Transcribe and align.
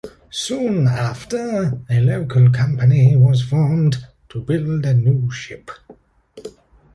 Soon 0.31 0.87
after, 0.87 1.79
a 1.87 1.99
local 2.01 2.49
company 2.49 3.15
was 3.15 3.43
formed 3.43 3.97
to 4.29 4.41
build 4.41 4.83
a 4.83 4.95
new 4.95 5.29
ship. 5.29 5.69